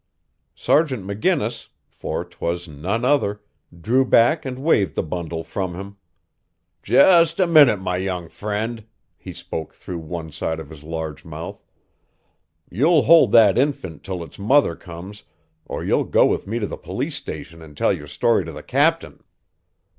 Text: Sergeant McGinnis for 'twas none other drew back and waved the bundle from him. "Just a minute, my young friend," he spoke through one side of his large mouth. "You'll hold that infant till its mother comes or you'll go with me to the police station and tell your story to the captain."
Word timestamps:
Sergeant 0.55 1.05
McGinnis 1.05 1.67
for 1.87 2.25
'twas 2.25 2.67
none 2.67 3.05
other 3.05 3.39
drew 3.81 4.03
back 4.03 4.45
and 4.45 4.57
waved 4.57 4.95
the 4.95 5.03
bundle 5.03 5.43
from 5.43 5.75
him. 5.75 5.97
"Just 6.81 7.39
a 7.39 7.45
minute, 7.45 7.79
my 7.79 7.97
young 7.97 8.27
friend," 8.27 8.83
he 9.15 9.31
spoke 9.31 9.75
through 9.75 9.99
one 9.99 10.31
side 10.31 10.59
of 10.59 10.71
his 10.71 10.81
large 10.83 11.23
mouth. 11.23 11.63
"You'll 12.67 13.03
hold 13.03 13.31
that 13.33 13.59
infant 13.59 14.03
till 14.03 14.23
its 14.23 14.39
mother 14.39 14.75
comes 14.75 15.21
or 15.67 15.83
you'll 15.83 16.05
go 16.05 16.25
with 16.25 16.47
me 16.47 16.57
to 16.57 16.65
the 16.65 16.77
police 16.77 17.15
station 17.15 17.61
and 17.61 17.77
tell 17.77 17.93
your 17.93 18.07
story 18.07 18.43
to 18.45 18.51
the 18.51 18.63
captain." 18.63 19.23